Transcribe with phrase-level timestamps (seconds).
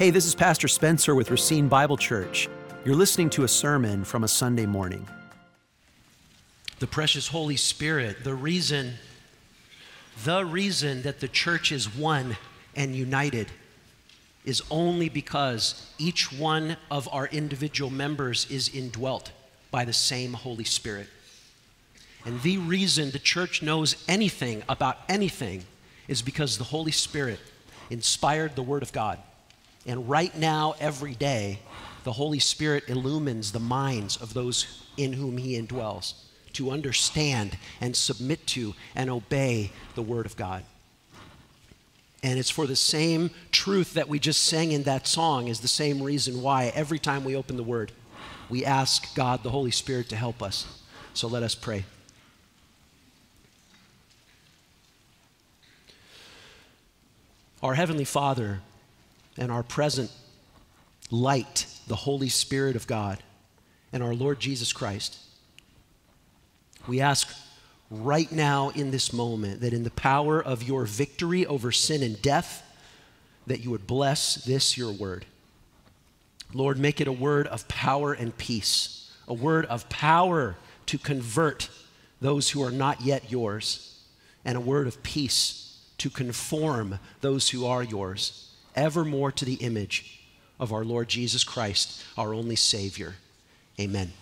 [0.00, 2.48] Hey, this is Pastor Spencer with Racine Bible Church.
[2.86, 5.06] You're listening to a sermon from a Sunday morning.
[6.78, 8.94] The precious Holy Spirit, the reason,
[10.24, 12.38] the reason that the church is one
[12.74, 13.48] and united
[14.46, 19.32] is only because each one of our individual members is indwelt
[19.70, 21.08] by the same Holy Spirit.
[22.24, 25.64] And the reason the church knows anything about anything
[26.08, 27.38] is because the Holy Spirit
[27.90, 29.18] inspired the Word of God.
[29.86, 31.60] And right now, every day,
[32.04, 36.14] the Holy Spirit illumines the minds of those in whom He indwells
[36.54, 40.64] to understand and submit to and obey the Word of God.
[42.22, 45.68] And it's for the same truth that we just sang in that song, is the
[45.68, 47.92] same reason why every time we open the Word,
[48.50, 50.82] we ask God, the Holy Spirit, to help us.
[51.14, 51.84] So let us pray.
[57.62, 58.60] Our Heavenly Father
[59.40, 60.12] and our present
[61.10, 63.18] light, the Holy Spirit of God,
[63.92, 65.18] and our Lord Jesus Christ,
[66.86, 67.28] we ask
[67.90, 72.20] right now in this moment that in the power of your victory over sin and
[72.22, 72.62] death,
[73.46, 75.24] that you would bless this, your word.
[76.52, 81.68] Lord, make it a word of power and peace, a word of power to convert
[82.20, 84.00] those who are not yet yours,
[84.44, 88.50] and a word of peace to conform those who are yours,
[88.80, 90.20] evermore to the image
[90.58, 93.16] of our Lord Jesus Christ, our only Savior.
[93.78, 94.12] Amen.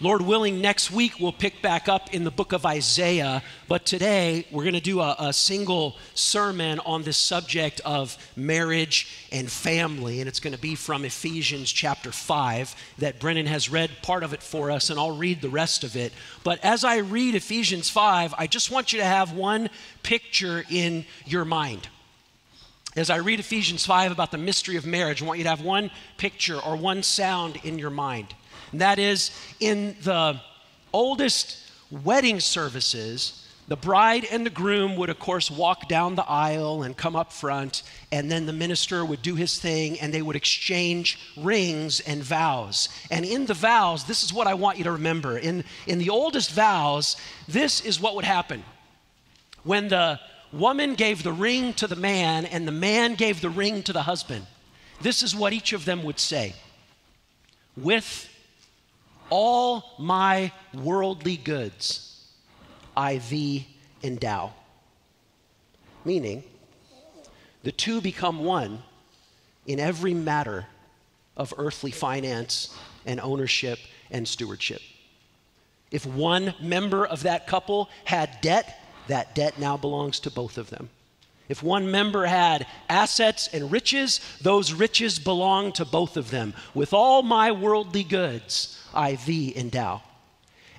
[0.00, 3.42] Lord willing, next week we'll pick back up in the book of Isaiah.
[3.68, 9.28] But today we're going to do a, a, single sermon on this subject of marriage
[9.30, 10.20] and family.
[10.20, 14.32] And it's going to be from Ephesians chapter 5 that Brennan has read part of
[14.32, 16.12] it for us, and I'll read the rest of it.
[16.42, 19.70] But as I read Ephesians 5, I just want you to have one
[20.02, 21.88] picture in your mind.
[22.96, 25.62] As I read Ephesians 5 about the mystery of marriage, I want you to have
[25.62, 28.34] one picture or one sound in your mind.
[28.74, 30.40] And that is in the
[30.92, 31.58] oldest
[31.92, 36.96] wedding services, the bride and the groom would, of course, walk down the aisle and
[36.96, 41.20] come up front, and then the minister would do his thing, and they would exchange
[41.36, 42.88] rings and vows.
[43.12, 45.38] And in the vows, this is what I want you to remember.
[45.38, 47.16] In, in the oldest vows,
[47.46, 48.64] this is what would happen.
[49.62, 50.18] When the
[50.52, 54.02] woman gave the ring to the man, and the man gave the ring to the
[54.02, 54.44] husband,
[55.00, 56.54] this is what each of them would say
[57.76, 58.30] With
[59.34, 62.24] all my worldly goods
[62.96, 63.66] I thee
[64.00, 64.52] endow.
[66.04, 66.44] Meaning,
[67.64, 68.84] the two become one
[69.66, 70.66] in every matter
[71.36, 74.80] of earthly finance and ownership and stewardship.
[75.90, 78.78] If one member of that couple had debt,
[79.08, 80.90] that debt now belongs to both of them.
[81.48, 86.54] If one member had assets and riches, those riches belong to both of them.
[86.72, 90.02] With all my worldly goods, I thee endow.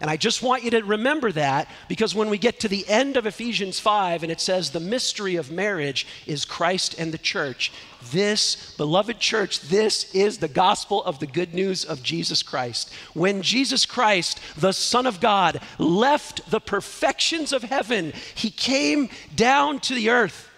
[0.02, 3.16] And I just want you to remember that because when we get to the end
[3.16, 7.72] of Ephesians 5 and it says the mystery of marriage is Christ and the church,
[8.12, 12.92] this, beloved church, this is the gospel of the good news of Jesus Christ.
[13.14, 19.80] When Jesus Christ, the Son of God, left the perfections of heaven, he came down
[19.82, 20.52] to the earth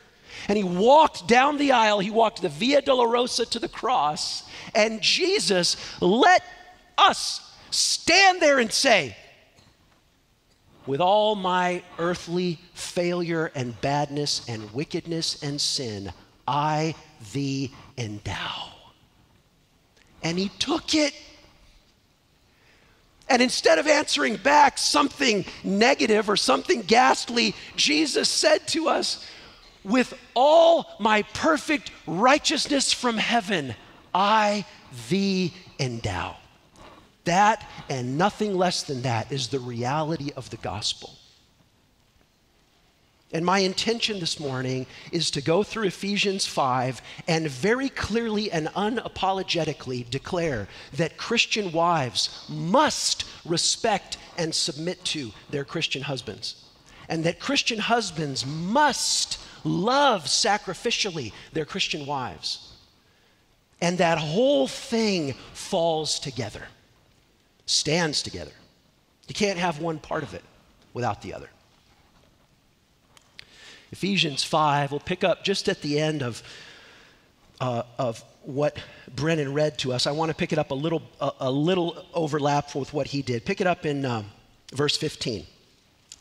[0.47, 1.99] and he walked down the aisle.
[1.99, 4.43] He walked the Via Dolorosa to the cross,
[4.75, 6.43] and Jesus let
[6.97, 9.15] us stand there and say,
[10.85, 16.13] with all my earthly failure and badness and wickedness and sin,
[16.47, 16.95] I
[17.33, 18.69] thee endow.
[20.23, 21.13] And he took it.
[23.29, 29.29] And instead of answering back something negative or something ghastly, Jesus said to us,
[29.83, 33.75] With all my perfect righteousness from heaven,
[34.13, 34.65] I
[35.09, 36.35] thee endow.
[37.25, 41.17] That and nothing less than that is the reality of the gospel.
[43.33, 48.67] And my intention this morning is to go through Ephesians 5 and very clearly and
[48.69, 56.63] unapologetically declare that Christian wives must respect and submit to their Christian husbands.
[57.09, 62.73] And that Christian husbands must love sacrificially their Christian wives.
[63.79, 66.63] And that whole thing falls together
[67.67, 68.51] stands together.
[69.27, 70.43] You can't have one part of it
[70.93, 71.49] without the other.
[73.91, 76.41] Ephesians 5, we'll pick up just at the end of,
[77.61, 78.77] uh, of what
[79.13, 80.07] Brennan read to us.
[80.07, 83.21] I want to pick it up a little, a, a little overlap with what he
[83.21, 83.45] did.
[83.45, 84.31] Pick it up in um,
[84.73, 85.45] verse 15.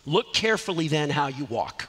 [0.04, 1.88] Look carefully then how you walk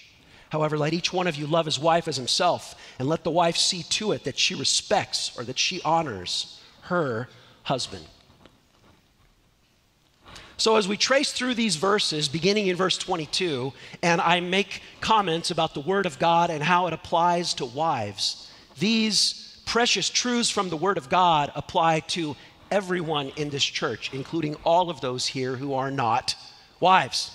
[0.51, 3.55] However, let each one of you love his wife as himself, and let the wife
[3.55, 7.29] see to it that she respects or that she honors her
[7.63, 8.05] husband.
[10.57, 13.71] So, as we trace through these verses, beginning in verse 22,
[14.03, 18.51] and I make comments about the Word of God and how it applies to wives,
[18.77, 22.35] these precious truths from the Word of God apply to
[22.69, 26.35] everyone in this church, including all of those here who are not
[26.81, 27.31] wives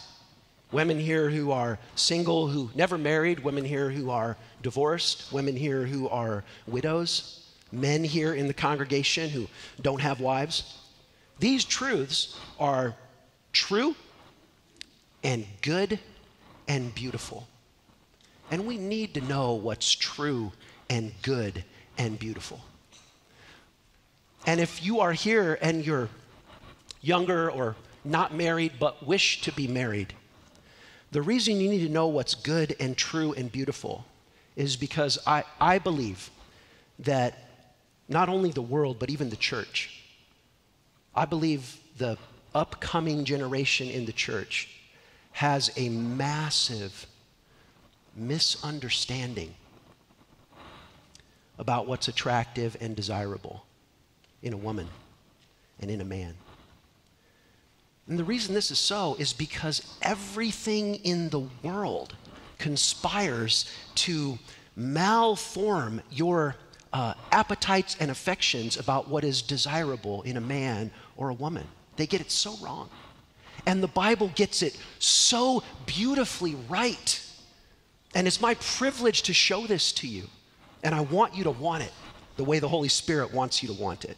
[0.72, 5.86] women here who are single, who never married, women here who are divorced, women here
[5.86, 9.46] who are widows, men here in the congregation who
[9.80, 10.78] don't have wives.
[11.38, 12.94] These truths are
[13.52, 13.94] true
[15.22, 15.98] and good
[16.68, 17.46] and beautiful.
[18.50, 20.52] And we need to know what's true
[20.88, 21.64] and good
[21.98, 22.60] and beautiful.
[24.46, 26.08] And if you are here and you're
[27.00, 27.74] younger or
[28.04, 30.14] not married but wish to be married,
[31.12, 34.04] the reason you need to know what's good and true and beautiful
[34.56, 36.30] is because I, I believe
[36.98, 37.38] that
[38.08, 40.02] not only the world, but even the church,
[41.14, 42.18] I believe the
[42.54, 44.68] upcoming generation in the church
[45.32, 47.06] has a massive
[48.14, 49.54] misunderstanding
[51.58, 53.64] about what's attractive and desirable
[54.42, 54.88] in a woman
[55.80, 56.34] and in a man.
[58.08, 62.14] And the reason this is so is because everything in the world
[62.58, 64.38] conspires to
[64.78, 66.56] malform your
[66.92, 71.66] uh, appetites and affections about what is desirable in a man or a woman.
[71.96, 72.88] They get it so wrong.
[73.66, 77.22] And the Bible gets it so beautifully right.
[78.14, 80.24] And it's my privilege to show this to you.
[80.84, 81.92] And I want you to want it
[82.36, 84.16] the way the Holy Spirit wants you to want it.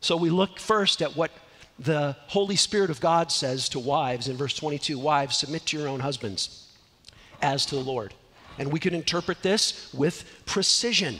[0.00, 1.30] So we look first at what
[1.78, 5.88] the Holy Spirit of God says to wives in verse 22 Wives, submit to your
[5.88, 6.66] own husbands
[7.42, 8.14] as to the Lord.
[8.58, 11.16] And we can interpret this with precision.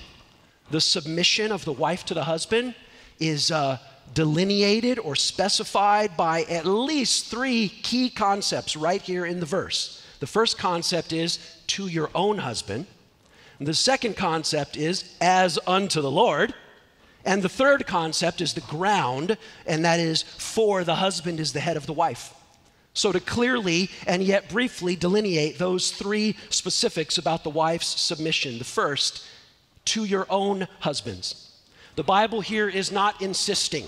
[0.70, 2.74] The submission of the wife to the husband
[3.20, 3.78] is uh,
[4.14, 10.04] delineated or specified by at least three key concepts right here in the verse.
[10.20, 12.86] The first concept is to your own husband.
[13.60, 16.54] The second concept is as unto the Lord.
[17.26, 21.60] And the third concept is the ground, and that is for the husband is the
[21.60, 22.32] head of the wife.
[22.94, 28.58] So, to clearly and yet briefly delineate those three specifics about the wife's submission.
[28.58, 29.26] The first,
[29.86, 31.52] to your own husbands.
[31.96, 33.86] The Bible here is not insisting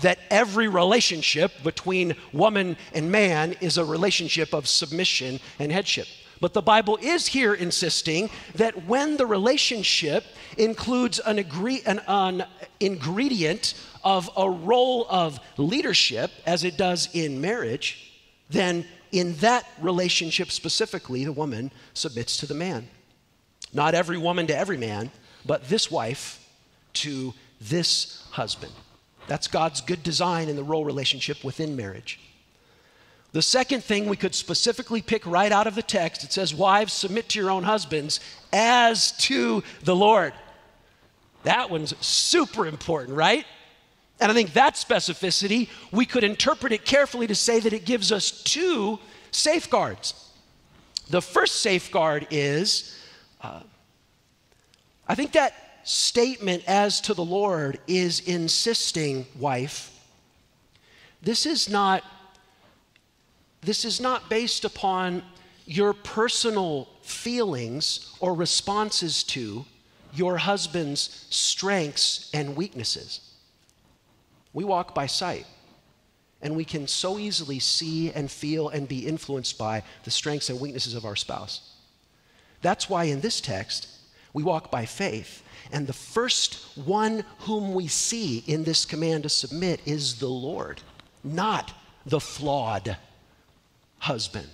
[0.00, 6.06] that every relationship between woman and man is a relationship of submission and headship.
[6.40, 10.24] But the Bible is here insisting that when the relationship
[10.56, 12.44] includes an, agree, an, an
[12.80, 18.12] ingredient of a role of leadership, as it does in marriage,
[18.50, 22.88] then in that relationship specifically, the woman submits to the man.
[23.72, 25.10] Not every woman to every man,
[25.44, 26.46] but this wife
[26.94, 28.72] to this husband.
[29.26, 32.20] That's God's good design in the role relationship within marriage.
[33.32, 36.92] The second thing we could specifically pick right out of the text it says, Wives,
[36.92, 38.20] submit to your own husbands
[38.52, 40.32] as to the Lord.
[41.42, 43.44] That one's super important, right?
[44.20, 48.10] And I think that specificity, we could interpret it carefully to say that it gives
[48.10, 48.98] us two
[49.30, 50.32] safeguards.
[51.10, 52.98] The first safeguard is
[53.40, 53.60] uh,
[55.06, 59.94] I think that statement as to the Lord is insisting, wife,
[61.22, 62.04] this is not
[63.62, 65.22] this is not based upon
[65.66, 69.64] your personal feelings or responses to
[70.14, 73.20] your husband's strengths and weaknesses.
[74.52, 75.46] We walk by sight,
[76.40, 80.58] and we can so easily see and feel and be influenced by the strengths and
[80.58, 81.74] weaknesses of our spouse.
[82.62, 83.88] That's why in this text,
[84.32, 85.42] we walk by faith.
[85.70, 90.80] And the first one whom we see in this command to submit is the Lord,
[91.22, 91.72] not
[92.06, 92.96] the flawed
[93.98, 94.48] husband.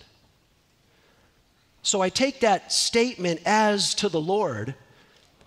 [1.82, 4.74] So I take that statement as to the Lord,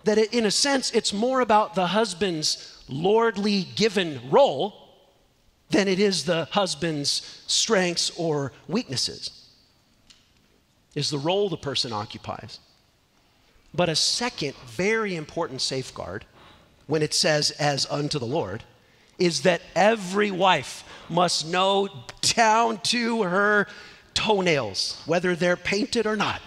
[0.04, 4.88] that it, in a sense, it's more about the husband's lordly given role
[5.70, 9.48] than it is the husband's strengths or weaknesses,
[10.94, 12.60] is the role the person occupies.
[13.74, 16.24] But a second very important safeguard,
[16.86, 18.64] when it says, as unto the Lord,
[19.18, 21.88] is that every wife must know
[22.20, 23.66] down to her
[24.14, 26.40] toenails, whether they're painted or not.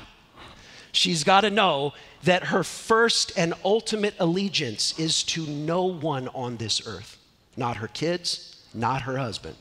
[0.92, 6.58] She's got to know that her first and ultimate allegiance is to no one on
[6.58, 7.18] this earth,
[7.56, 9.56] not her kids, not her husband.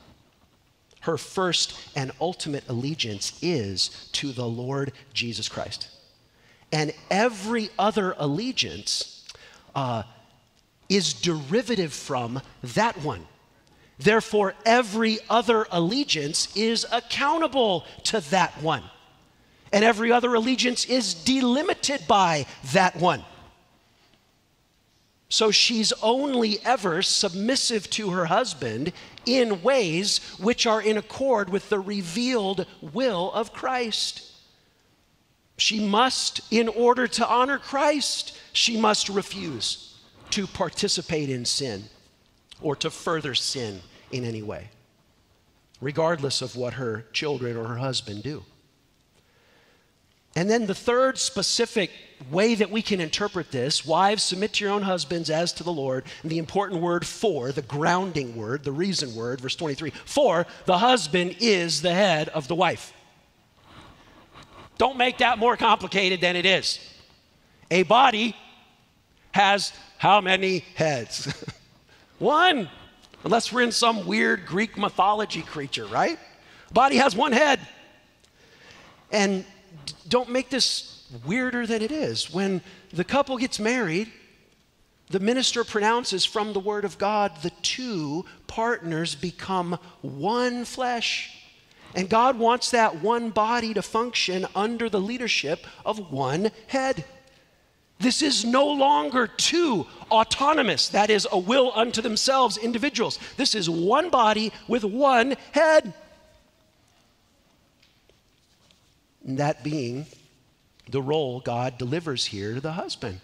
[1.01, 5.89] Her first and ultimate allegiance is to the Lord Jesus Christ.
[6.73, 9.27] And every other allegiance
[9.75, 10.03] uh,
[10.91, 13.27] is derivative from that one.
[13.99, 18.83] Therefore, every other allegiance is accountable to that one.
[19.73, 23.25] And every other allegiance is delimited by that one.
[25.29, 28.93] So she's only ever submissive to her husband
[29.27, 34.27] in ways which are in accord with the revealed will of Christ.
[35.57, 39.90] She must, in order to honor Christ, she must refuse
[40.33, 41.85] to participate in sin
[42.61, 44.69] or to further sin in any way,
[45.81, 48.43] regardless of what her children or her husband do.
[50.37, 51.91] And then the third specific
[52.31, 55.73] way that we can interpret this wives, submit to your own husbands as to the
[55.73, 56.05] Lord.
[56.23, 60.79] And the important word for, the grounding word, the reason word, verse 23 for the
[60.79, 62.93] husband is the head of the wife.
[64.79, 66.79] Don't make that more complicated than it is.
[67.71, 68.37] A body
[69.33, 71.45] has how many heads?
[72.19, 72.71] One
[73.23, 76.19] unless we're in some weird Greek mythology creature, right?
[76.73, 77.61] Body has one head.
[79.13, 79.45] And
[80.09, 82.33] don't make this weirder than it is.
[82.33, 82.63] When
[82.95, 84.11] the couple gets married,
[85.11, 91.37] the minister pronounces from the Word of God, the two partners become one flesh.
[91.95, 97.05] And God wants that one body to function under the leadership of one head.
[98.01, 103.19] This is no longer two autonomous, that is, a will unto themselves individuals.
[103.37, 105.93] This is one body with one head.
[109.23, 110.07] And that being
[110.89, 113.21] the role God delivers here to the husband.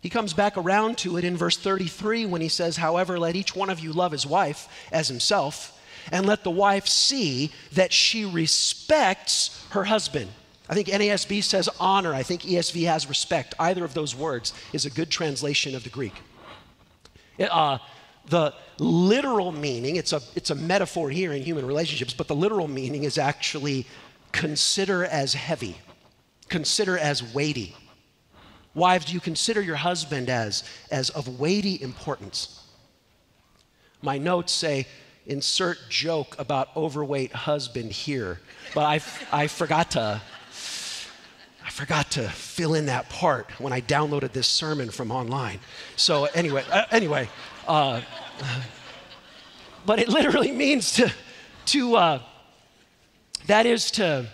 [0.00, 3.54] He comes back around to it in verse 33 when he says, However, let each
[3.54, 5.78] one of you love his wife as himself,
[6.10, 10.30] and let the wife see that she respects her husband.
[10.68, 12.12] I think NASB says honor.
[12.12, 13.54] I think ESV has respect.
[13.58, 16.14] Either of those words is a good translation of the Greek.
[17.38, 17.78] Uh,
[18.28, 22.66] the literal meaning, it's a, it's a metaphor here in human relationships, but the literal
[22.66, 23.86] meaning is actually
[24.32, 25.76] consider as heavy,
[26.48, 27.76] consider as weighty.
[28.74, 32.64] Wives, do you consider your husband as, as of weighty importance?
[34.02, 34.86] My notes say,
[35.26, 38.40] insert joke about overweight husband here,
[38.74, 39.00] but I,
[39.32, 40.20] I forgot to
[41.66, 45.58] I forgot to fill in that part when I downloaded this sermon from online.
[45.96, 47.28] So anyway, uh, anyway,
[47.66, 48.02] uh,
[49.84, 51.12] but it literally means to,
[51.66, 52.22] to uh,
[53.48, 54.28] that is to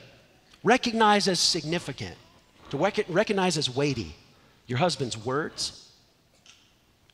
[0.63, 2.17] recognize as significant,
[2.69, 4.15] to rec- recognize as weighty
[4.67, 5.91] your husband's words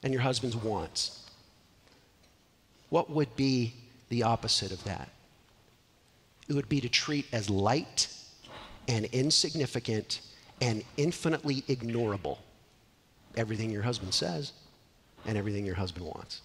[0.03, 1.31] and your husband's wants.
[2.89, 3.75] What would be
[4.09, 5.11] the opposite of that?
[6.49, 8.09] It would be to treat as light
[8.89, 10.23] and insignificant
[10.61, 12.39] and infinitely ignorable
[13.37, 14.53] everything your husband says
[15.27, 16.41] and everything your husband wants.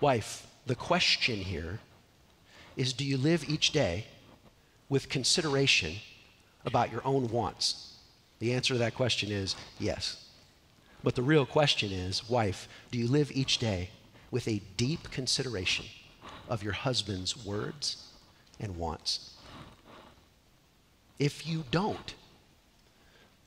[0.00, 1.80] Wife, the question here
[2.76, 4.06] is do you live each day
[4.88, 5.96] with consideration
[6.64, 7.96] about your own wants?
[8.38, 10.24] The answer to that question is yes.
[11.02, 13.90] But the real question is wife, do you live each day
[14.30, 15.86] with a deep consideration
[16.48, 18.07] of your husband's words
[18.60, 19.34] and wants?
[21.18, 22.14] If you don't,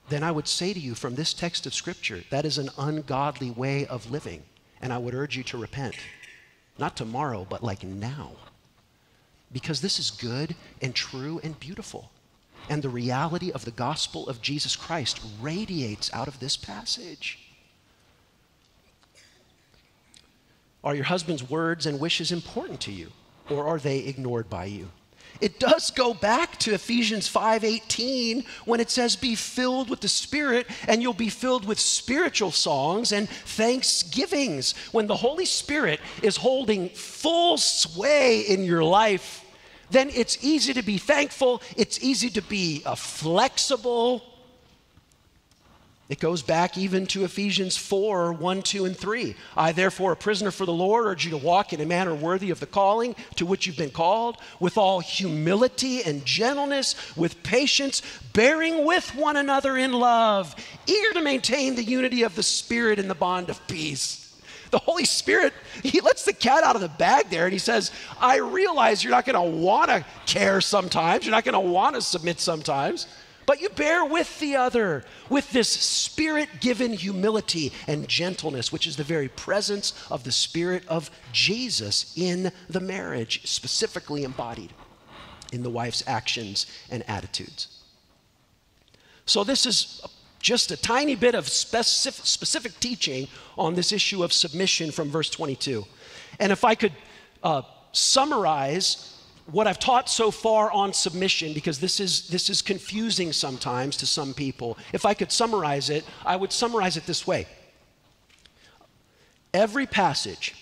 [0.10, 3.50] then I would say to you from this text of Scripture, that is an ungodly
[3.50, 4.44] way of living.
[4.82, 5.96] And I would urge you to repent.
[6.78, 8.32] Not tomorrow, but like now.
[9.54, 12.12] Because this is good and true and beautiful.
[12.70, 17.40] And the reality of the gospel of Jesus Christ radiates out of this passage.
[20.84, 23.12] Are your husband's words and wishes important to you,
[23.50, 24.90] or are they ignored by you?
[25.40, 30.68] It does go back to Ephesians 5:18 when it says be filled with the spirit
[30.88, 34.74] and you'll be filled with spiritual songs and thanksgivings.
[34.92, 39.44] When the Holy Spirit is holding full sway in your life,
[39.90, 44.24] then it's easy to be thankful, it's easy to be uh, flexible,
[46.12, 49.34] it goes back even to Ephesians 4 1, 2, and 3.
[49.56, 52.50] I, therefore, a prisoner for the Lord, urge you to walk in a manner worthy
[52.50, 58.02] of the calling to which you've been called, with all humility and gentleness, with patience,
[58.34, 60.54] bearing with one another in love,
[60.86, 64.38] eager to maintain the unity of the Spirit in the bond of peace.
[64.72, 67.92] The Holy Spirit, He lets the cat out of the bag there and He says,
[68.20, 71.96] I realize you're not going to want to care sometimes, you're not going to want
[71.96, 73.08] to submit sometimes.
[73.46, 78.96] But you bear with the other with this spirit given humility and gentleness, which is
[78.96, 84.74] the very presence of the Spirit of Jesus in the marriage, specifically embodied
[85.52, 87.80] in the wife's actions and attitudes.
[89.26, 90.02] So, this is
[90.40, 95.30] just a tiny bit of specific, specific teaching on this issue of submission from verse
[95.30, 95.86] 22.
[96.40, 96.94] And if I could
[97.44, 99.11] uh, summarize
[99.52, 104.06] what I've taught so far on submission, because this is, this is confusing sometimes to
[104.06, 107.48] some people, if I could summarize it, I would summarize it this way.
[109.54, 110.56] Every passage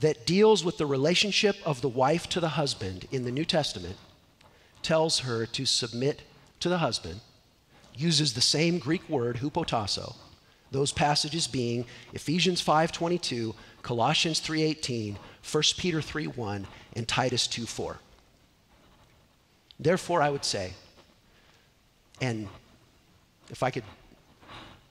[0.00, 3.96] that deals with the relationship of the wife to the husband in the New Testament
[4.82, 6.22] tells her to submit
[6.60, 7.20] to the husband,
[7.96, 10.14] uses the same Greek word, hupotasso,
[10.70, 13.54] those passages being Ephesians 5:22,
[13.88, 15.16] Colossians 3:18,
[15.50, 17.96] 1 Peter 3:1, and Titus 2:4.
[19.80, 20.74] Therefore, I would say,
[22.20, 22.50] and
[23.48, 23.84] if I could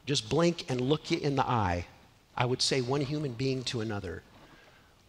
[0.07, 1.85] just blink and look you in the eye,
[2.35, 4.23] I would say one human being to another,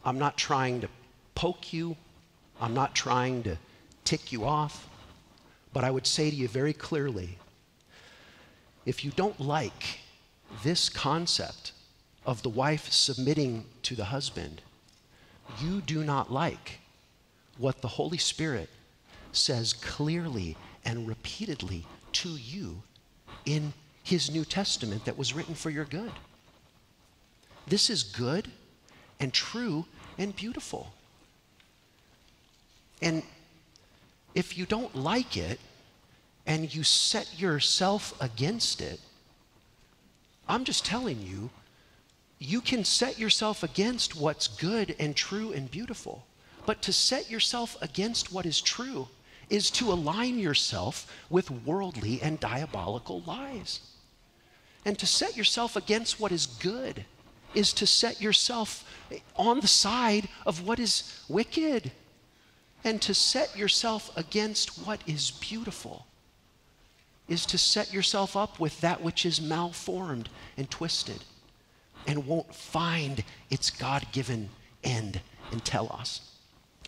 [0.04, 0.90] I'm not trying to
[1.34, 1.96] poke you,
[2.60, 3.56] I'm not trying to
[4.04, 4.86] tick you off,
[5.72, 7.38] but I would say to you very clearly
[8.84, 10.00] if you don't like
[10.62, 11.72] this concept
[12.28, 14.60] of the wife submitting to the husband,
[15.62, 16.78] you do not like
[17.56, 18.68] what the Holy Spirit
[19.32, 22.82] says clearly and repeatedly to you
[23.46, 23.72] in
[24.04, 26.12] his New Testament that was written for your good.
[27.66, 28.50] This is good
[29.18, 29.86] and true
[30.18, 30.92] and beautiful.
[33.00, 33.22] And
[34.34, 35.58] if you don't like it
[36.46, 39.00] and you set yourself against it,
[40.46, 41.48] I'm just telling you,
[42.38, 46.24] you can set yourself against what's good and true and beautiful.
[46.66, 49.08] But to set yourself against what is true
[49.50, 53.80] is to align yourself with worldly and diabolical lies.
[54.84, 57.04] And to set yourself against what is good
[57.54, 58.84] is to set yourself
[59.36, 61.90] on the side of what is wicked.
[62.84, 66.06] And to set yourself against what is beautiful
[67.26, 71.24] is to set yourself up with that which is malformed and twisted
[72.08, 74.48] and won't find its God given
[74.82, 75.20] end
[75.52, 76.22] and telos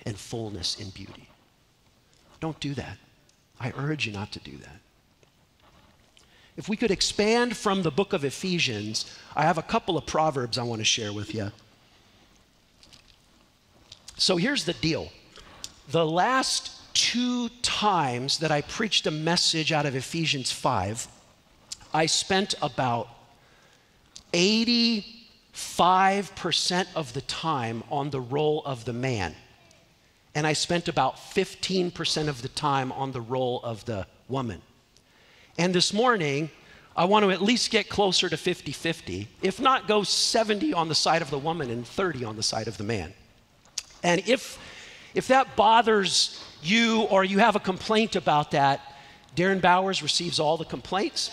[0.04, 1.28] and fullness in beauty.
[2.40, 2.96] Don't do that.
[3.60, 4.80] I urge you not to do that.
[6.56, 10.56] If we could expand from the book of Ephesians, I have a couple of proverbs
[10.56, 11.52] I want to share with you.
[14.16, 15.10] So here's the deal
[15.88, 21.08] the last two times that I preached a message out of Ephesians 5,
[21.92, 23.08] I spent about
[24.32, 29.34] 85% of the time on the role of the man
[30.34, 34.62] and I spent about 15% of the time on the role of the woman.
[35.58, 36.50] And this morning,
[36.96, 40.88] I want to at least get closer to 50 50, if not go 70 on
[40.88, 43.12] the side of the woman and 30 on the side of the man.
[44.02, 44.58] And if,
[45.14, 48.80] if that bothers you or you have a complaint about that,
[49.36, 51.30] Darren Bowers receives all the complaints.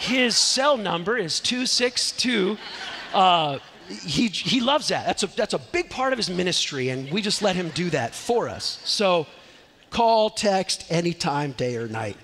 [0.00, 2.58] His cell number is 262
[3.14, 3.58] uh,
[3.88, 5.06] he, he loves that.
[5.06, 7.90] That's a, that's a big part of his ministry, and we just let him do
[7.90, 8.80] that for us.
[8.84, 9.26] So
[9.90, 12.16] call, text, anytime, day or night.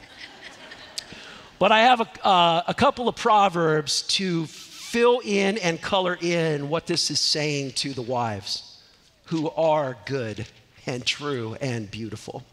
[1.58, 6.68] But I have a, uh, a couple of proverbs to fill in and color in
[6.68, 8.80] what this is saying to the wives
[9.24, 10.46] who are good
[10.86, 12.44] and true and beautiful.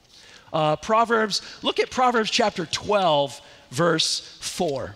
[0.52, 4.96] Uh, Proverbs, look at Proverbs chapter 12, verse 4.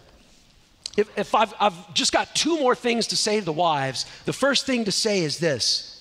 [0.98, 4.34] If, if I've, I've just got two more things to say to the wives, the
[4.34, 5.94] first thing to say is this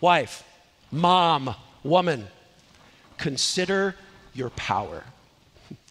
[0.00, 0.44] Wife,
[0.90, 2.26] mom, woman,
[3.16, 3.94] consider
[4.34, 5.04] your power.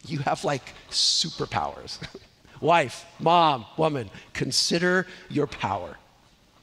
[0.06, 1.98] You have like superpowers.
[2.60, 5.96] Wife, mom, woman, consider your power.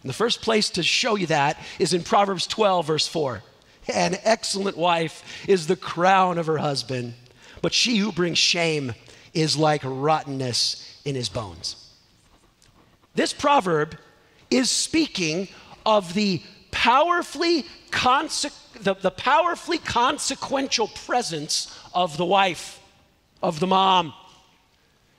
[0.04, 3.42] And the first place to show you that is in Proverbs 12, verse 4.
[3.92, 7.16] An excellent wife is the crown of her husband,
[7.64, 8.94] but she who brings shame
[9.34, 11.92] is like rottenness in his bones.
[13.16, 13.98] This proverb
[14.50, 15.48] is speaking
[15.86, 16.42] of the
[16.72, 22.80] powerfully, conse- the, the powerfully consequential presence of the wife,
[23.42, 24.14] of the mom.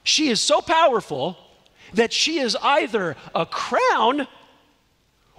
[0.04, 1.36] She is so powerful
[1.94, 4.26] that she is either a crown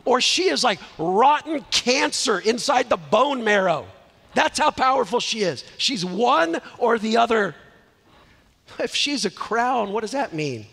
[0.05, 3.87] or she is like rotten cancer inside the bone marrow.
[4.35, 5.63] That's how powerful she is.
[5.77, 7.55] She's one or the other.
[8.79, 10.65] If she's a crown, what does that mean?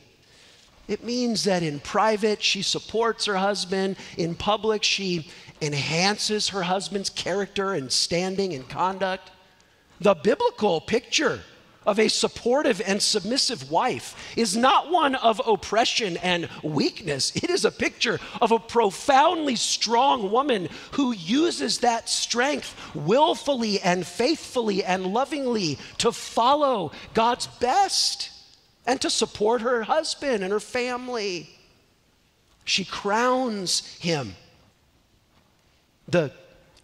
[0.89, 3.97] It means that in private, she supports her husband.
[4.17, 5.31] In public, she
[5.63, 9.31] enhances her husband's character and standing and conduct.
[10.01, 11.43] The biblical picture
[11.87, 17.35] of a supportive and submissive wife is not one of oppression and weakness.
[17.35, 24.07] It is a picture of a profoundly strong woman who uses that strength willfully and
[24.07, 28.31] faithfully and lovingly to follow God's best
[28.87, 31.49] and to support her husband and her family.
[32.65, 34.37] She crowns him.
[36.09, 36.33] The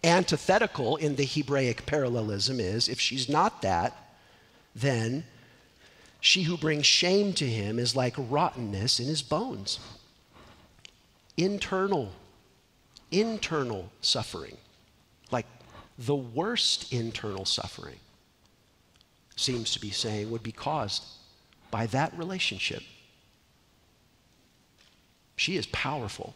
[0.03, 4.06] antithetical in the Hebraic parallelism is if she's not that,
[4.77, 5.25] then
[6.19, 9.79] she who brings shame to him is like rottenness in his bones.
[11.35, 12.11] Internal,
[13.11, 14.57] internal suffering,
[15.31, 15.45] like
[15.97, 17.97] the worst internal suffering,
[19.35, 21.03] seems to be saying would be caused
[21.71, 22.83] by that relationship.
[25.35, 26.35] She is powerful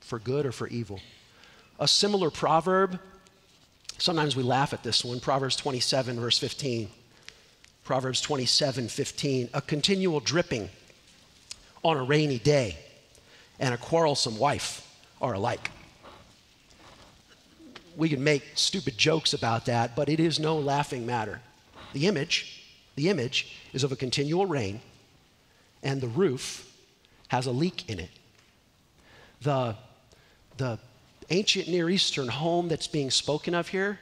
[0.00, 1.00] for good or for evil.
[1.78, 2.98] A similar proverb,
[3.98, 6.88] sometimes we laugh at this one, Proverbs 27, verse 15.
[7.84, 9.50] Proverbs 27 15.
[9.54, 10.68] A continual dripping
[11.82, 12.76] on a rainy day
[13.58, 14.86] and a quarrelsome wife
[15.20, 15.70] are alike.
[17.96, 21.40] We can make stupid jokes about that, but it is no laughing matter.
[21.92, 22.62] The image,
[22.94, 24.80] the image is of a continual rain,
[25.82, 26.72] and the roof
[27.28, 28.10] has a leak in it.
[29.42, 29.76] The,
[30.56, 30.78] the
[31.30, 33.98] ancient Near Eastern home that's being spoken of here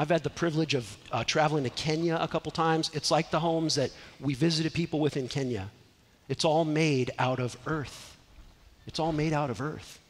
[0.00, 2.90] I've had the privilege of uh, traveling to Kenya a couple times.
[2.94, 5.70] It's like the homes that we visited people with in Kenya.
[6.26, 8.16] It's all made out of earth.
[8.86, 10.00] It's all made out of earth.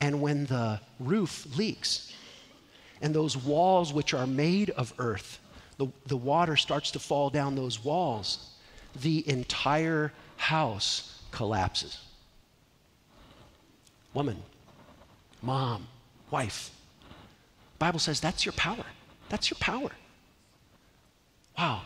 [0.00, 2.12] And when the roof leaks,
[3.02, 5.40] and those walls, which are made of earth,
[5.78, 8.54] the, the water starts to fall down those walls,
[9.00, 11.98] the entire house collapses.
[14.14, 14.40] Woman,
[15.42, 15.88] mom,
[16.30, 16.70] wife,
[17.80, 18.84] Bible says that's your power.
[19.30, 19.90] That's your power.
[21.58, 21.80] Wow.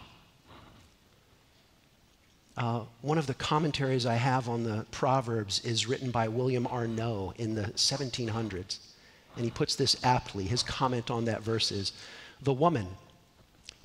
[2.56, 7.36] Uh, one of the commentaries I have on the Proverbs is written by William Arnot
[7.36, 8.78] in the 1700s.
[9.36, 10.44] And he puts this aptly.
[10.44, 11.92] His comment on that verse is
[12.42, 12.88] The woman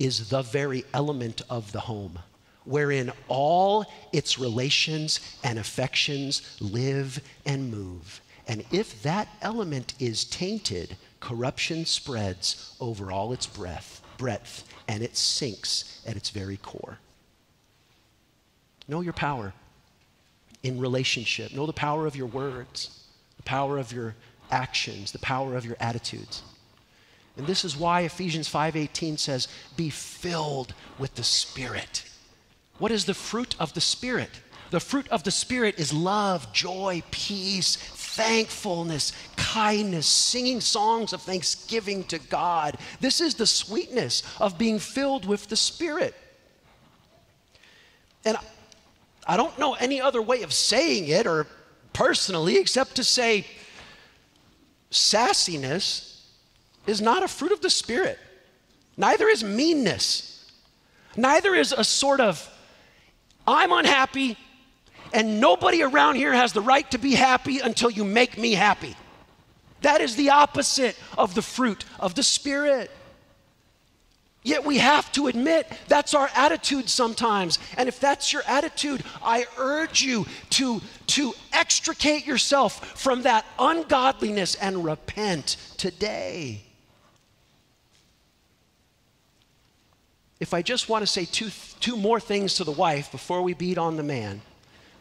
[0.00, 2.18] is the very element of the home,
[2.64, 8.20] wherein all its relations and affections live and move.
[8.48, 15.16] And if that element is tainted, corruption spreads over all its breadth, breadth, and it
[15.16, 16.98] sinks at its very core.
[18.88, 19.52] Know your power
[20.62, 21.52] in relationship.
[21.52, 23.04] Know the power of your words,
[23.36, 24.16] the power of your
[24.50, 26.42] actions, the power of your attitudes.
[27.36, 32.04] And this is why Ephesians 5:18 says, "Be filled with the Spirit."
[32.78, 34.30] What is the fruit of the Spirit?
[34.70, 37.76] The fruit of the Spirit is love, joy, peace,
[38.14, 42.76] thankfulness, kindness, singing songs of thanksgiving to God.
[43.00, 46.14] This is the sweetness of being filled with the Spirit.
[48.24, 48.36] And
[49.26, 51.46] I don't know any other way of saying it or
[51.92, 53.46] personally except to say
[54.90, 56.20] sassiness
[56.86, 58.18] is not a fruit of the Spirit.
[58.96, 60.50] Neither is meanness.
[61.16, 62.48] Neither is a sort of,
[63.46, 64.36] I'm unhappy,
[65.12, 68.96] and nobody around here has the right to be happy until you make me happy.
[69.82, 72.90] That is the opposite of the fruit of the Spirit.
[74.42, 77.58] Yet we have to admit that's our attitude sometimes.
[77.76, 84.54] And if that's your attitude, I urge you to, to extricate yourself from that ungodliness
[84.54, 86.62] and repent today.
[90.38, 93.52] If I just want to say two, two more things to the wife before we
[93.52, 94.40] beat on the man,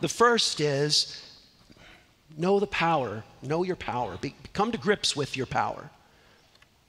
[0.01, 1.21] the first is
[2.37, 5.89] know the power, know your power, Be, come to grips with your power.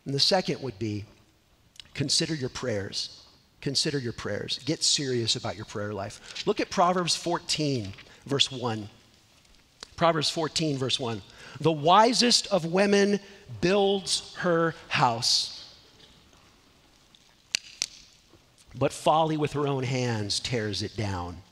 [0.05, 1.05] And the second would be
[1.95, 3.25] consider your prayers.
[3.61, 4.59] Consider your prayers.
[4.65, 6.47] Get serious about your prayer life.
[6.47, 7.93] Look at Proverbs 14,
[8.27, 8.89] verse 1.
[9.97, 11.21] Proverbs 14, verse 1.
[11.61, 13.21] The wisest of women
[13.61, 15.75] builds her house,
[18.79, 21.43] but folly with her own hands tears it down.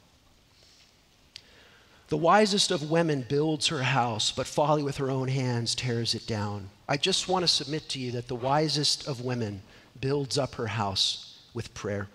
[2.08, 6.26] The wisest of women builds her house, but folly with her own hands tears it
[6.26, 6.70] down.
[6.88, 9.62] I just want to submit to you that the wisest of women
[10.00, 12.08] builds up her house with prayer.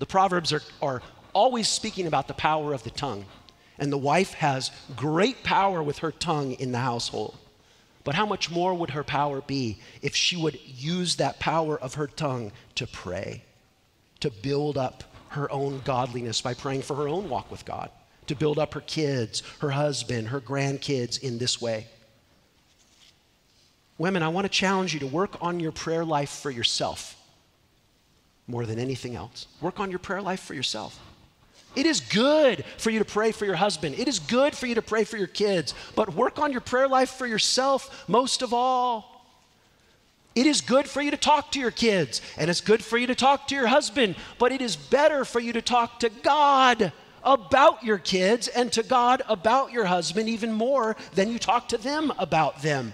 [0.00, 3.26] The Proverbs are, are always speaking about the power of the tongue,
[3.78, 7.36] and the wife has great power with her tongue in the household.
[8.02, 11.94] But how much more would her power be if she would use that power of
[11.94, 13.44] her tongue to pray,
[14.18, 17.90] to build up her own godliness by praying for her own walk with God,
[18.30, 21.86] to build up her kids, her husband, her grandkids in this way?
[23.98, 27.16] Women, I want to challenge you to work on your prayer life for yourself
[28.46, 29.46] more than anything else.
[29.60, 30.98] Work on your prayer life for yourself.
[31.76, 33.96] It is good for you to pray for your husband.
[33.98, 36.88] It is good for you to pray for your kids, but work on your prayer
[36.88, 39.10] life for yourself most of all.
[40.34, 43.06] It is good for you to talk to your kids, and it's good for you
[43.08, 46.92] to talk to your husband, but it is better for you to talk to God
[47.22, 51.78] about your kids and to God about your husband even more than you talk to
[51.78, 52.92] them about them.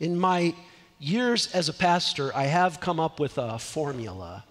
[0.00, 0.54] In my
[0.98, 4.44] years as a pastor, I have come up with a formula.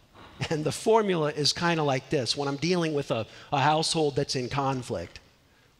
[0.50, 4.16] And the formula is kind of like this when I'm dealing with a, a household
[4.16, 5.20] that's in conflict.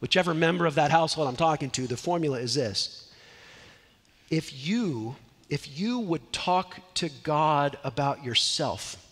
[0.00, 3.12] Whichever member of that household I'm talking to, the formula is this.
[4.30, 5.16] If you,
[5.48, 9.07] if you would talk to God about yourself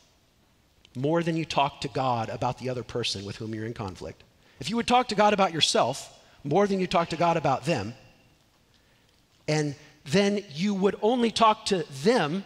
[0.97, 4.23] more than you talk to God about the other person with whom you're in conflict,
[4.59, 7.65] if you would talk to God about yourself more than you talk to God about
[7.65, 7.95] them,
[9.47, 9.75] and
[10.07, 12.45] then you would only talk to them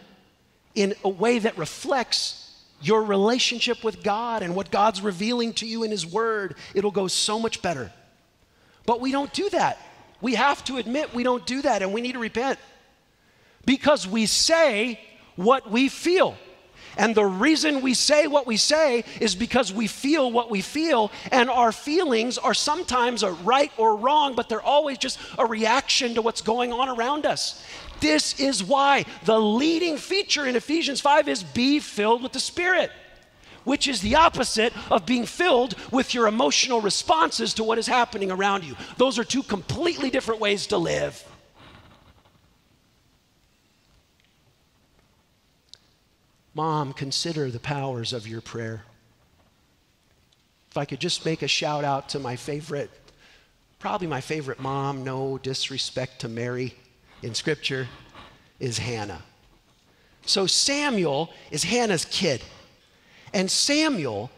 [0.75, 2.37] in a way that reflects
[2.81, 6.55] your relationship with God and what God's revealing to you in His Word.
[6.73, 7.91] It'll go so much better.
[8.85, 9.79] But we don't do that.
[10.19, 12.59] We have to admit we don't do that and we need to repent
[13.65, 14.99] because we say
[15.35, 16.35] what we feel.
[16.97, 21.11] And the reason we say what we say is because we feel what we feel,
[21.31, 26.15] and our feelings are sometimes a right or wrong, but they're always just a reaction
[26.15, 27.63] to what's going on around us.
[28.01, 32.91] This is why the leading feature in Ephesians 5 is be filled with the Spirit,
[33.63, 38.31] which is the opposite of being filled with your emotional responses to what is happening
[38.31, 38.75] around you.
[38.97, 41.23] Those are two completely different ways to live.
[46.53, 48.83] Mom, consider the powers of your prayer.
[50.69, 52.89] If I could just make a shout out to my favorite,
[53.79, 56.75] probably my favorite mom, no disrespect to Mary
[57.21, 57.87] in Scripture,
[58.59, 59.21] is Hannah.
[60.25, 62.41] So Samuel is Hannah's kid.
[63.33, 64.29] And Samuel,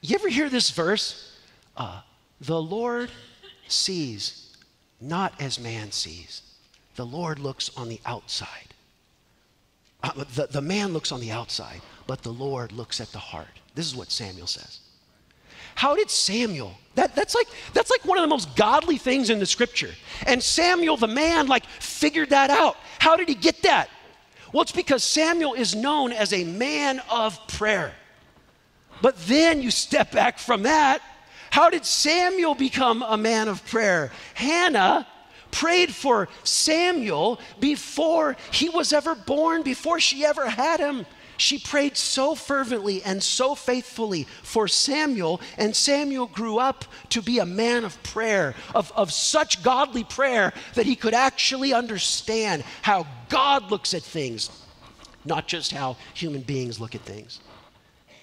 [0.00, 1.38] you ever hear this verse?
[1.76, 2.00] Uh,
[2.40, 3.10] the Lord
[3.68, 4.44] sees
[5.00, 6.42] not as man sees,
[6.96, 8.73] the Lord looks on the outside.
[10.04, 13.48] Uh, the, the man looks on the outside, but the Lord looks at the heart.
[13.74, 14.80] This is what Samuel says.
[15.76, 16.74] How did Samuel?
[16.94, 19.90] That, that's like that's like one of the most godly things in the scripture.
[20.26, 22.76] And Samuel, the man, like figured that out.
[22.98, 23.88] How did he get that?
[24.52, 27.94] Well, it's because Samuel is known as a man of prayer.
[29.00, 31.00] But then you step back from that.
[31.50, 34.12] How did Samuel become a man of prayer?
[34.34, 35.06] Hannah
[35.54, 41.06] prayed for Samuel before he was ever born, before she ever had him.
[41.36, 47.38] She prayed so fervently and so faithfully for Samuel, and Samuel grew up to be
[47.38, 53.06] a man of prayer, of, of such godly prayer that he could actually understand how
[53.28, 54.50] God looks at things,
[55.24, 57.40] not just how human beings look at things.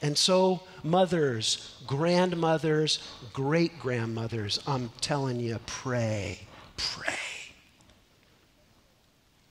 [0.02, 6.40] And so, mothers, grandmothers, great grandmothers, I'm telling you, pray
[6.82, 7.21] pray.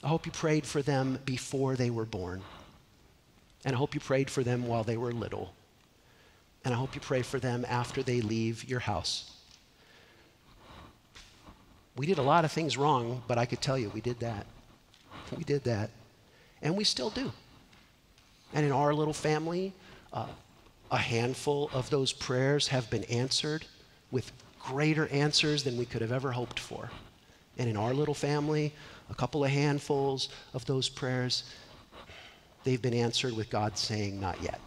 [0.02, 2.42] I hope you prayed for them before they were born.
[3.64, 5.52] And I hope you prayed for them while they were little.
[6.64, 9.30] And I hope you pray for them after they leave your house.
[11.96, 14.46] We did a lot of things wrong, but I could tell you we did that.
[15.36, 15.90] We did that.
[16.62, 17.32] And we still do.
[18.52, 19.72] And in our little family,
[20.12, 20.26] uh,
[20.90, 23.66] a handful of those prayers have been answered
[24.10, 26.90] with greater answers than we could have ever hoped for.
[27.58, 28.72] And in our little family,
[29.10, 31.44] a couple of handfuls of those prayers,
[32.64, 34.60] they've been answered with God saying, Not yet.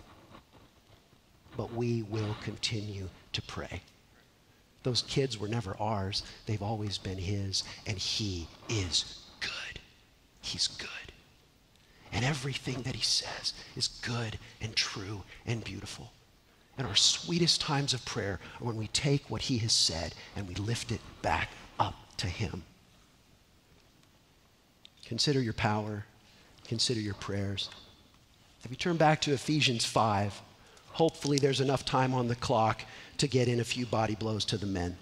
[1.56, 3.82] But we will continue to pray.
[4.84, 9.80] Those kids were never ours, they've always been His, and He is good.
[10.42, 10.90] He's good.
[12.12, 16.12] And everything that He says is good and true and beautiful.
[16.78, 20.48] And our sweetest times of prayer are when we take what He has said and
[20.48, 22.64] we lift it back up to Him.
[25.14, 26.06] Consider your power,
[26.68, 27.70] consider your prayers.
[28.64, 30.42] If you turn back to Ephesians 5,
[30.88, 32.82] hopefully there's enough time on the clock
[33.20, 34.98] to get in a few body blows to the men.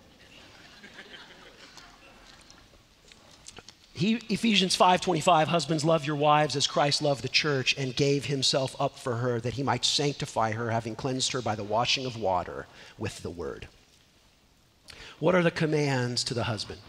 [3.94, 8.76] He, Ephesians 5:25 husbands love your wives as Christ loved the church and gave himself
[8.82, 12.18] up for her that he might sanctify her having cleansed her by the washing of
[12.18, 13.70] water with the word.
[15.20, 16.82] What are the commands to the husband?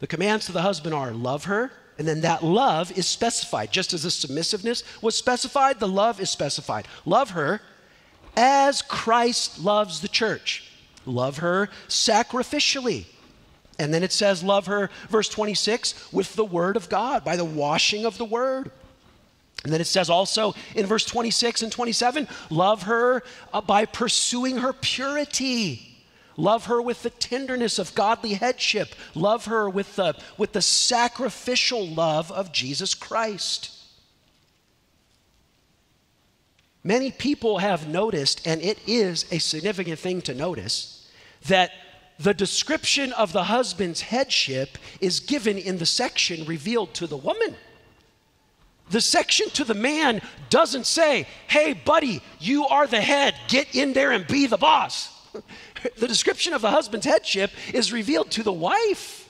[0.00, 3.94] The commands to the husband are love her and then that love is specified just
[3.94, 6.86] as the submissiveness was specified the love is specified.
[7.04, 7.60] Love her
[8.36, 10.70] as Christ loves the church.
[11.06, 13.06] Love her sacrificially
[13.78, 17.44] and then it says, Love her, verse 26, with the word of God, by the
[17.44, 18.70] washing of the word.
[19.64, 24.58] And then it says also in verse 26 and 27, Love her uh, by pursuing
[24.58, 25.85] her purity.
[26.36, 28.94] Love her with the tenderness of godly headship.
[29.14, 33.72] Love her with the, with the sacrificial love of Jesus Christ.
[36.84, 41.10] Many people have noticed, and it is a significant thing to notice,
[41.46, 41.72] that
[42.18, 47.56] the description of the husband's headship is given in the section revealed to the woman.
[48.90, 53.92] The section to the man doesn't say, hey, buddy, you are the head, get in
[53.92, 55.12] there and be the boss.
[55.96, 59.28] the description of the husband's headship is revealed to the wife.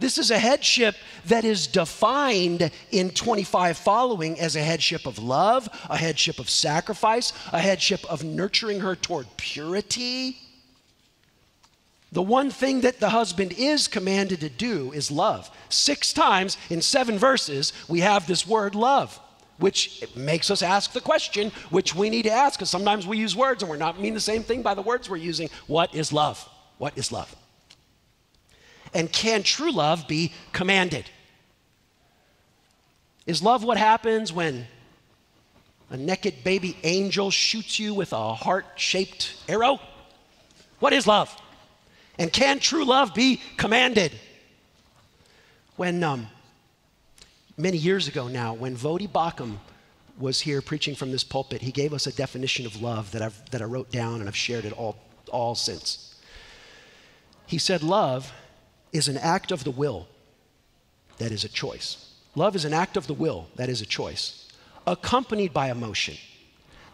[0.00, 5.68] This is a headship that is defined in 25 following as a headship of love,
[5.88, 10.36] a headship of sacrifice, a headship of nurturing her toward purity.
[12.10, 15.50] The one thing that the husband is commanded to do is love.
[15.68, 19.18] Six times in seven verses, we have this word love,
[19.58, 23.36] which makes us ask the question, which we need to ask, because sometimes we use
[23.36, 25.48] words and we're not mean the same thing by the words we're using.
[25.66, 26.48] What is love?
[26.78, 27.34] What is love?
[28.92, 31.08] And can true love be commanded?
[33.26, 34.66] Is love what happens when
[35.90, 39.80] a naked baby angel shoots you with a heart shaped arrow?
[40.80, 41.34] What is love?
[42.18, 44.12] And can true love be commanded?
[45.76, 46.28] When, um,
[47.56, 49.58] many years ago now, when Voddie Baucham
[50.18, 53.50] was here preaching from this pulpit, he gave us a definition of love that, I've,
[53.50, 54.96] that I wrote down and I've shared it all,
[55.30, 56.14] all since.
[57.46, 58.32] He said, Love
[58.92, 60.08] is an act of the will
[61.18, 62.12] that is a choice.
[62.34, 64.48] Love is an act of the will that is a choice,
[64.86, 66.16] accompanied by emotion,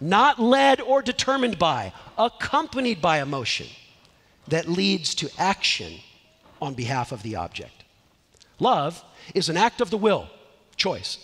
[0.01, 3.66] not led or determined by, accompanied by emotion
[4.49, 6.01] that leads to action
[6.61, 7.85] on behalf of the object.
[8.59, 9.03] Love
[9.35, 10.29] is an act of the will,
[10.81, 11.19] choice,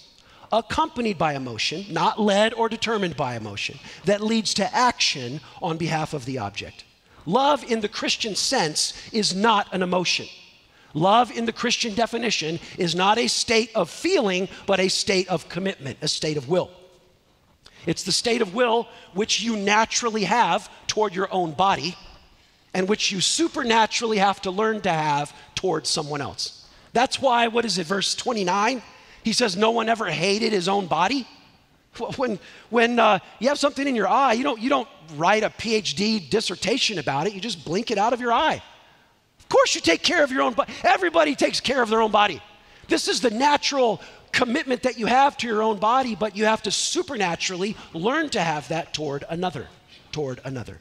[0.53, 6.15] accompanied by emotion, not led or determined by emotion, that leads to action on behalf
[6.15, 6.85] of the object.
[7.25, 10.27] Love in the Christian sense is not an emotion.
[10.95, 15.49] Love in the Christian definition is not a state of feeling, but a state of
[15.49, 16.71] commitment, a state of will.
[17.87, 21.97] It's the state of will which you naturally have toward your own body
[22.73, 26.67] and which you supernaturally have to learn to have towards someone else.
[26.93, 28.83] That's why, what is it, verse 29?
[29.27, 31.27] He says, No one ever hated his own body.
[32.17, 32.39] When,
[32.71, 34.87] when uh, you have something in your eye, you don't, you don't
[35.17, 38.63] write a PhD dissertation about it, you just blink it out of your eye.
[39.41, 40.73] Of course, you take care of your own body.
[40.85, 42.41] Everybody takes care of their own body.
[42.87, 46.63] This is the natural commitment that you have to your own body, but you have
[46.63, 49.67] to supernaturally learn to have that toward another,
[50.13, 50.79] toward another.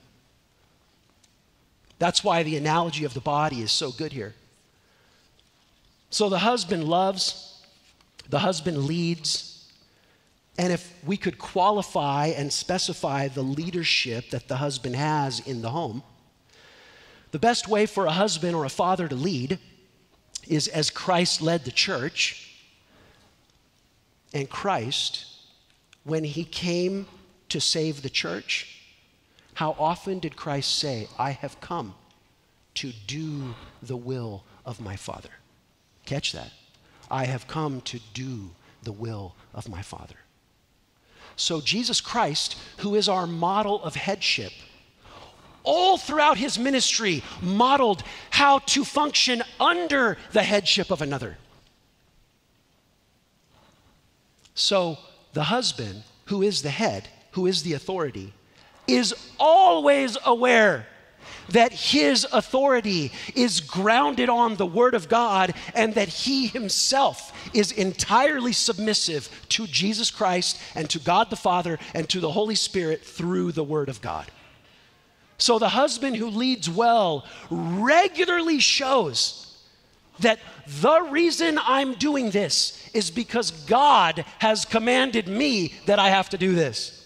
[1.98, 4.36] That's why the analogy of the body is so good here.
[6.12, 7.55] So the husband loves,
[8.30, 9.68] the husband leads,
[10.58, 15.70] and if we could qualify and specify the leadership that the husband has in the
[15.70, 16.04] home,
[17.32, 19.60] the best way for a husband or a father to lead
[20.48, 22.54] is as Christ led the church.
[24.34, 25.26] And Christ,
[26.04, 27.08] when he came
[27.50, 28.82] to save the church,
[29.56, 31.96] how often did Christ say, I have come
[32.76, 35.30] to do the will of my Father?
[36.06, 36.52] Catch that.
[37.10, 38.52] I have come to do
[38.84, 40.16] the will of my Father.
[41.36, 44.54] So, Jesus Christ, who is our model of headship,
[45.64, 51.38] all throughout his ministry modeled how to function under the headship of another.
[54.54, 54.98] So,
[55.34, 58.34] the husband, who is the head, who is the authority,
[58.88, 60.88] is always aware
[61.50, 67.72] that his authority is grounded on the Word of God and that he himself is
[67.72, 73.04] entirely submissive to Jesus Christ and to God the Father and to the Holy Spirit
[73.04, 74.26] through the Word of God.
[75.38, 79.42] So the husband who leads well regularly shows
[80.20, 86.30] that the reason I'm doing this is because God has commanded me that I have
[86.30, 87.02] to do this.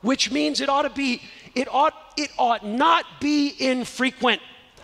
[0.00, 1.20] Which means it ought to be,
[1.54, 4.40] it ought, it ought not be infrequent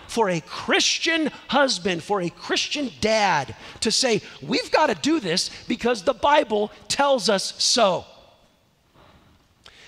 [0.06, 5.50] for a Christian husband, for a Christian dad to say, We've got to do this
[5.66, 8.04] because the Bible tells us so.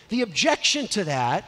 [0.08, 1.44] The objection to that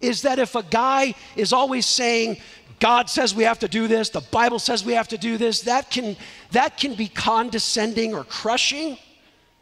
[0.00, 2.38] is that if a guy is always saying,
[2.80, 5.62] God says we have to do this, the Bible says we have to do this,
[5.62, 6.16] that can,
[6.52, 8.98] that can be condescending or crushing,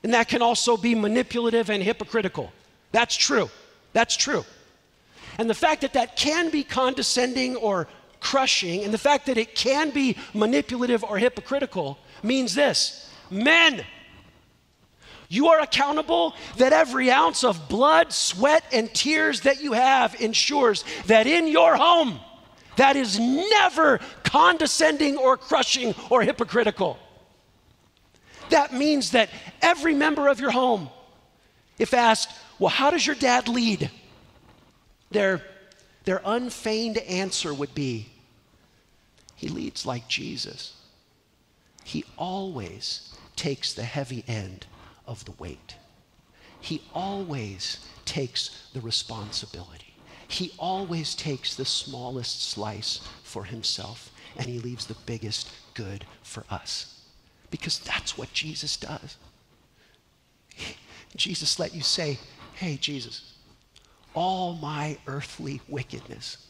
[0.02, 2.52] and that can also be manipulative and hypocritical.
[2.92, 3.48] That's true.
[3.92, 4.44] That's true.
[5.38, 7.88] And the fact that that can be condescending or
[8.20, 13.84] crushing, and the fact that it can be manipulative or hypocritical means this men,
[15.28, 20.84] you are accountable that every ounce of blood, sweat, and tears that you have ensures
[21.06, 22.20] that in your home,
[22.76, 26.98] that is never condescending or crushing or hypocritical.
[28.50, 29.30] That means that
[29.62, 30.88] every member of your home,
[31.78, 33.90] if asked, Well, how does your dad lead?
[35.14, 35.40] Their,
[36.04, 38.08] their unfeigned answer would be,
[39.36, 40.74] He leads like Jesus.
[41.84, 44.66] He always takes the heavy end
[45.06, 45.76] of the weight.
[46.60, 49.94] He always takes the responsibility.
[50.26, 56.44] He always takes the smallest slice for himself and he leaves the biggest good for
[56.50, 57.02] us.
[57.52, 59.16] Because that's what Jesus does.
[61.14, 62.18] Jesus let you say,
[62.54, 63.33] Hey, Jesus,
[64.14, 66.46] all my earthly wickedness,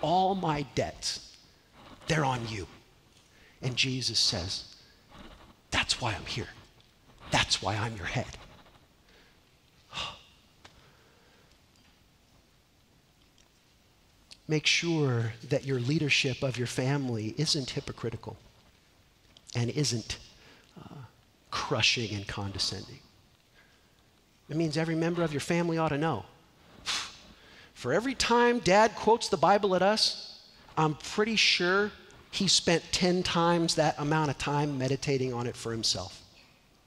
[0.00, 1.36] all my debts,
[2.06, 2.66] they're on you.
[3.62, 4.76] And Jesus says,
[5.70, 6.48] That's why I'm here.
[7.30, 8.26] That's why I'm your head.
[14.48, 18.36] Make sure that your leadership of your family isn't hypocritical
[19.56, 20.18] and isn't
[20.80, 20.94] uh,
[21.50, 23.00] crushing and condescending.
[24.48, 26.26] It means every member of your family ought to know.
[27.76, 30.40] For every time dad quotes the Bible at us,
[30.78, 31.92] I'm pretty sure
[32.30, 36.22] he spent 10 times that amount of time meditating on it for himself.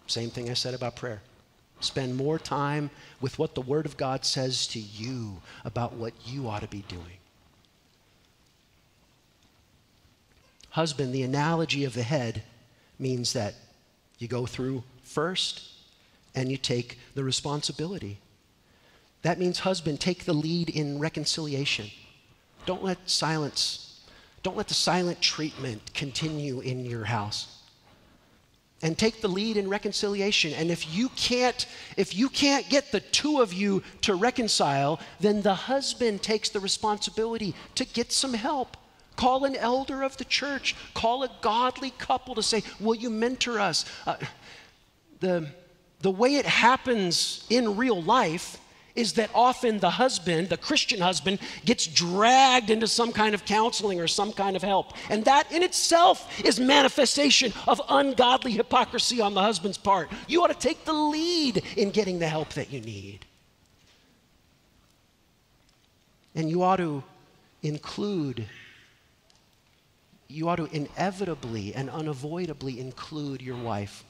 [0.08, 1.22] Same thing I said about prayer.
[1.80, 2.90] Spend more time
[3.22, 6.84] with what the Word of God says to you about what you ought to be
[6.88, 7.20] doing.
[10.72, 12.42] Husband, the analogy of the head
[12.98, 13.54] means that
[14.18, 15.70] you go through first
[16.34, 18.18] and you take the responsibility.
[19.22, 21.91] That means, husband, take the lead in reconciliation.
[22.65, 24.01] Don't let silence,
[24.43, 27.55] don't let the silent treatment continue in your house.
[28.82, 30.53] And take the lead in reconciliation.
[30.53, 31.65] And if you can't
[31.97, 36.61] if you can't get the two of you to reconcile then the husband takes the
[36.61, 38.78] responsibility to get some help.
[39.17, 40.78] Call an elder of the church.
[40.93, 43.84] Call a godly couple to say will you mentor us?
[44.07, 44.15] Uh,
[45.20, 45.49] the
[45.99, 48.61] the way it happens in real life
[49.00, 54.00] is that often the husband, the Christian husband, gets dragged into some kind of counseling
[54.02, 54.93] or some kind of help.
[55.10, 60.10] And that in itself is manifestation of ungodly hypocrisy on the husband's part.
[60.28, 63.26] You ought to take the lead in getting the help that you need.
[66.36, 67.04] And you ought to
[67.64, 68.45] include,
[70.28, 74.04] you ought to inevitably and unavoidably include your wife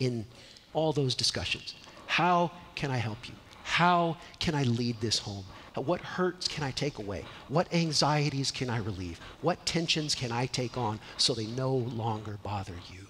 [0.00, 0.24] in
[0.72, 1.74] all those discussions.
[2.06, 3.34] How can I help you?
[3.62, 5.44] How can I lead this home?
[5.74, 7.24] What hurts can I take away?
[7.48, 9.18] What anxieties can I relieve?
[9.40, 13.06] What tensions can I take on so they no longer bother you?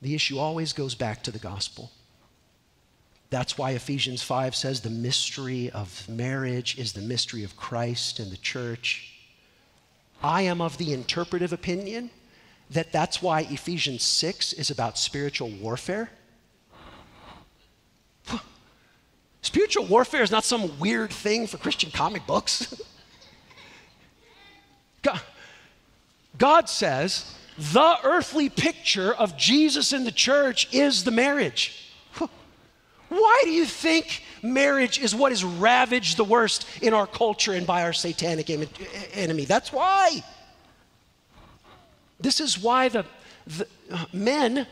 [0.00, 1.90] The issue always goes back to the gospel.
[3.28, 8.32] That's why Ephesians 5 says the mystery of marriage is the mystery of Christ and
[8.32, 9.14] the church.
[10.22, 12.10] I am of the interpretive opinion
[12.70, 16.10] that that's why Ephesians 6 is about spiritual warfare
[19.42, 22.74] Spiritual warfare is not some weird thing for Christian comic books.
[25.02, 25.20] God,
[26.36, 31.90] God says the earthly picture of Jesus in the church is the marriage.
[33.10, 37.66] Why do you think marriage is what has ravaged the worst in our culture and
[37.66, 39.44] by our satanic enemy?
[39.46, 40.22] That's why.
[42.20, 43.04] This is why the,
[43.46, 44.66] the uh, men,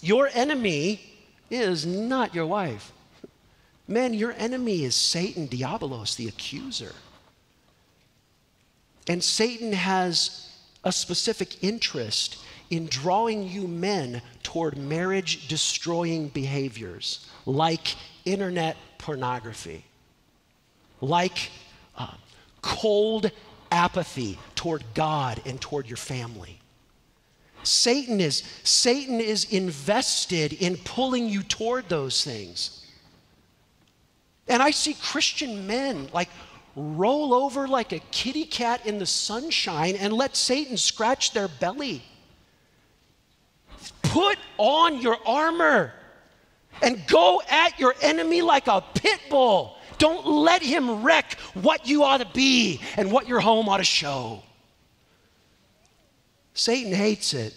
[0.00, 1.00] your enemy
[1.48, 2.92] is not your wife.
[3.88, 6.92] Men, your enemy is Satan, Diabolos, the accuser.
[9.08, 10.50] And Satan has
[10.82, 12.38] a specific interest
[12.70, 19.84] in drawing you men toward marriage destroying behaviors like internet pornography,
[21.00, 21.50] like
[21.96, 22.14] uh,
[22.62, 23.30] cold
[23.70, 26.58] apathy toward God and toward your family.
[27.62, 32.85] Satan is, Satan is invested in pulling you toward those things.
[34.48, 36.28] And I see Christian men like
[36.76, 42.02] roll over like a kitty cat in the sunshine and let Satan scratch their belly.
[44.02, 45.92] Put on your armor
[46.82, 49.78] and go at your enemy like a pit bull.
[49.98, 53.84] Don't let him wreck what you ought to be and what your home ought to
[53.84, 54.42] show.
[56.52, 57.54] Satan hates it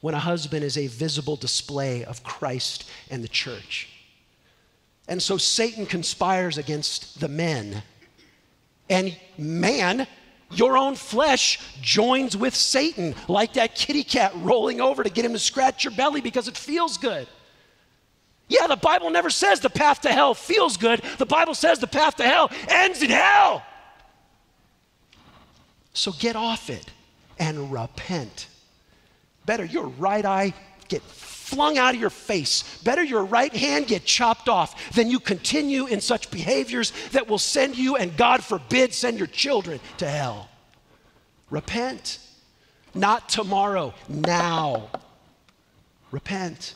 [0.00, 3.97] when a husband is a visible display of Christ and the church.
[5.08, 7.82] And so Satan conspires against the men
[8.90, 10.06] and man,
[10.50, 15.32] your own flesh joins with Satan, like that kitty cat rolling over to get him
[15.32, 17.26] to scratch your belly because it feels good.
[18.48, 21.02] Yeah, the Bible never says the path to hell feels good.
[21.18, 23.62] The Bible says the path to hell ends in hell.
[25.92, 26.90] So get off it
[27.38, 28.48] and repent.
[29.44, 30.54] Better your right eye
[30.88, 31.02] get
[31.48, 32.78] flung out of your face.
[32.82, 37.38] Better your right hand get chopped off than you continue in such behaviors that will
[37.38, 40.48] send you, and God forbid, send your children to hell.
[41.50, 42.18] Repent.
[42.94, 44.90] Not tomorrow, now.
[46.10, 46.74] Repent.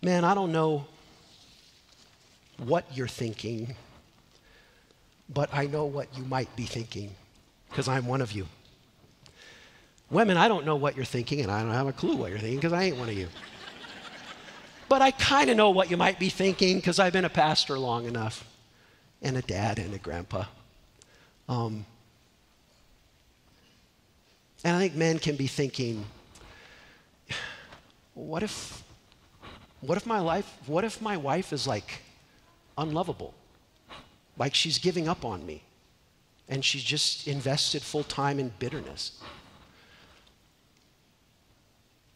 [0.00, 0.86] Man, I don't know
[2.58, 3.76] what you're thinking,
[5.32, 7.14] but I know what you might be thinking
[7.68, 8.46] because I'm one of you.
[10.12, 12.38] Women, I don't know what you're thinking, and I don't have a clue what you're
[12.38, 13.28] thinking because I ain't one of you.
[14.86, 17.78] but I kind of know what you might be thinking because I've been a pastor
[17.78, 18.46] long enough,
[19.22, 20.44] and a dad and a grandpa.
[21.48, 21.86] Um,
[24.62, 26.04] and I think men can be thinking,
[28.12, 28.84] what if,
[29.80, 32.02] what if my life, what if my wife is like
[32.76, 33.32] unlovable?
[34.36, 35.62] Like she's giving up on me
[36.50, 39.18] and she's just invested full time in bitterness.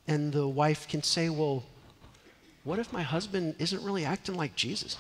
[0.09, 1.65] And the wife can say, Well,
[2.65, 4.97] what if my husband isn't really acting like Jesus?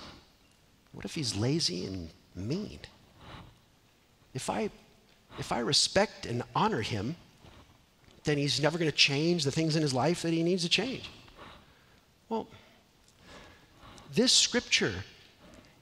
[0.92, 2.78] What if he's lazy and mean?
[4.34, 4.70] If I,
[5.38, 7.16] if I respect and honor him,
[8.24, 10.68] then he's never going to change the things in his life that he needs to
[10.68, 11.11] change.
[12.28, 12.48] Well,
[14.14, 14.94] this scripture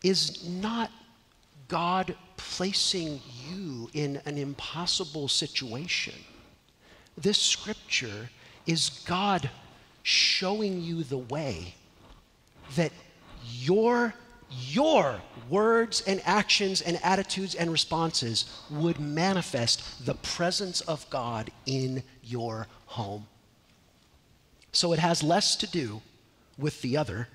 [0.02, 0.90] is not
[1.68, 6.14] God placing you in an impossible situation.
[7.16, 8.28] This scripture
[8.66, 9.50] is God
[10.02, 11.74] showing you the way
[12.76, 12.92] that
[13.42, 14.14] your
[14.70, 22.02] your words and actions and attitudes and responses would manifest the presence of God in
[22.22, 23.26] your home.
[24.72, 26.02] So it has less to do
[26.56, 27.28] with the other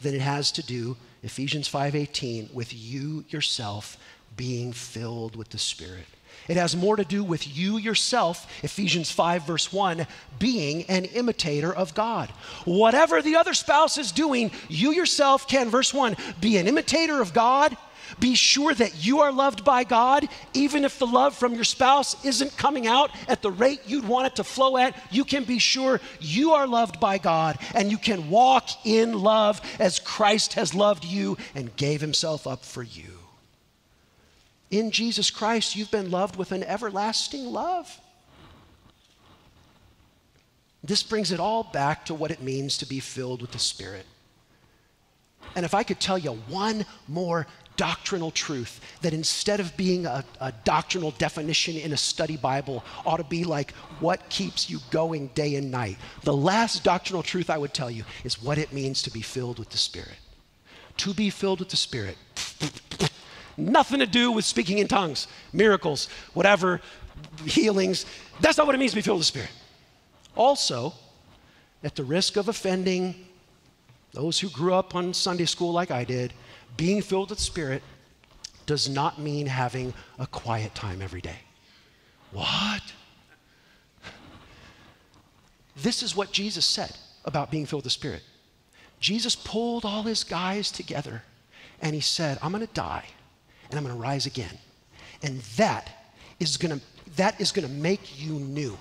[0.00, 3.96] than it has to do Ephesians 5:18 with you yourself
[4.36, 6.06] being filled with the Spirit.
[6.46, 10.06] It has more to do with you yourself, Ephesians 5, verse 1,
[10.38, 12.30] being an imitator of God.
[12.64, 17.34] Whatever the other spouse is doing, you yourself can, verse 1, be an imitator of
[17.34, 17.76] God.
[18.20, 22.24] Be sure that you are loved by God, even if the love from your spouse
[22.24, 24.96] isn't coming out at the rate you'd want it to flow at.
[25.10, 29.60] You can be sure you are loved by God and you can walk in love
[29.78, 33.17] as Christ has loved you and gave himself up for you.
[34.70, 38.00] In Jesus Christ, you've been loved with an everlasting love.
[40.84, 44.06] This brings it all back to what it means to be filled with the Spirit.
[45.56, 47.46] And if I could tell you one more
[47.76, 53.18] doctrinal truth that instead of being a, a, doctrinal definition in a study Bible ought
[53.18, 55.96] to be like what keeps you going day and night.
[56.24, 59.60] The last doctrinal truth I would tell you is what it means to be filled
[59.60, 60.18] with the Spirit.
[60.98, 62.16] To be filled with the Spirit
[63.58, 66.80] Nothing to do with speaking in tongues, miracles, whatever,
[67.44, 68.06] healings.
[68.40, 69.50] That's not what it means to be filled with the Spirit.
[70.36, 70.94] Also,
[71.82, 73.26] at the risk of offending
[74.12, 76.32] those who grew up on Sunday school like I did,
[76.76, 77.82] being filled with the Spirit
[78.64, 81.40] does not mean having a quiet time every day.
[82.30, 82.82] What?
[85.74, 88.22] This is what Jesus said about being filled with the Spirit.
[89.00, 91.24] Jesus pulled all his guys together
[91.82, 93.06] and he said, I'm going to die
[93.70, 94.58] and I'm going to rise again.
[95.22, 95.90] And that
[96.40, 96.84] is going to
[97.16, 98.78] that is going to make you new.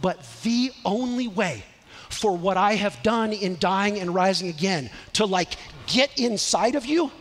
[0.00, 1.62] But the only way
[2.08, 5.50] for what I have done in dying and rising again to like
[5.86, 7.12] get inside of you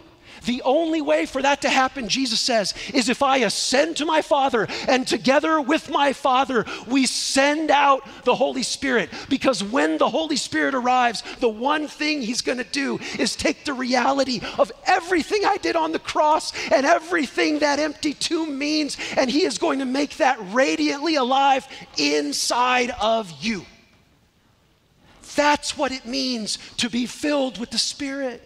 [0.45, 4.21] the only way for that to happen, Jesus says, is if I ascend to my
[4.21, 9.09] Father and together with my Father, we send out the Holy Spirit.
[9.29, 13.65] Because when the Holy Spirit arrives, the one thing He's going to do is take
[13.65, 18.97] the reality of everything I did on the cross and everything that empty tomb means,
[19.17, 21.67] and He is going to make that radiantly alive
[21.97, 23.65] inside of you.
[25.35, 28.43] That's what it means to be filled with the Spirit.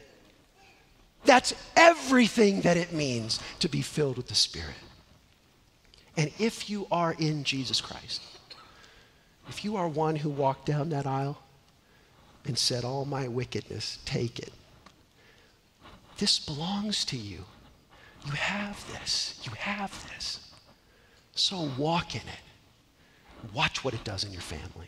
[1.25, 4.75] That's everything that it means to be filled with the Spirit.
[6.17, 8.21] And if you are in Jesus Christ,
[9.47, 11.41] if you are one who walked down that aisle
[12.45, 14.53] and said, All my wickedness, take it,
[16.17, 17.45] this belongs to you.
[18.25, 19.39] You have this.
[19.43, 20.51] You have this.
[21.35, 23.53] So walk in it.
[23.53, 24.87] Watch what it does in your family.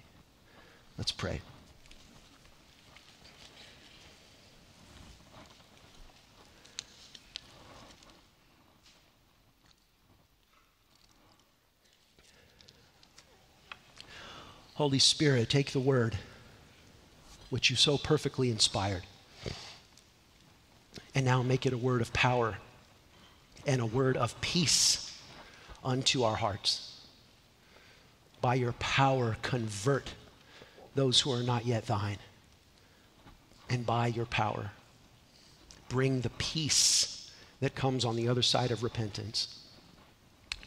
[0.97, 1.41] Let's pray.
[14.75, 16.17] Holy Spirit, take the word
[17.49, 19.03] which you so perfectly inspired
[21.15, 22.57] and now make it a word of power
[23.65, 25.17] and a word of peace
[25.83, 26.99] unto our hearts.
[28.41, 30.13] By your power, convert
[30.93, 32.17] those who are not yet thine.
[33.69, 34.71] And by your power,
[35.87, 39.63] bring the peace that comes on the other side of repentance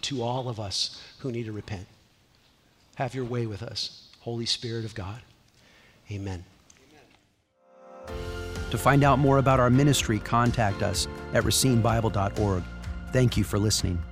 [0.00, 1.86] to all of us who need to repent.
[2.98, 5.20] Have your way with us, Holy Spirit of God.
[6.10, 6.44] Amen.
[8.72, 12.64] To find out more about our ministry, contact us at racinebible.org.
[13.12, 14.02] Thank you for listening.